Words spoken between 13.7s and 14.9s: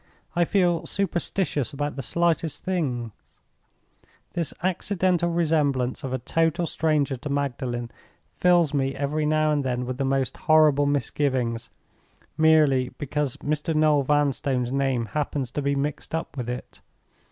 Noel Vanstone's